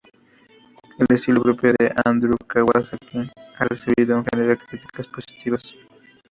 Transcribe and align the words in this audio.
El 0.97 1.15
estilo 1.15 1.43
propio 1.43 1.73
de 1.77 1.93
Audrey 2.03 2.33
Kawasaki 2.47 3.19
ha 3.59 3.65
recibido, 3.65 4.17
en 4.17 4.25
general, 4.25 4.57
críticas 4.67 5.05
positivas. 5.05 5.75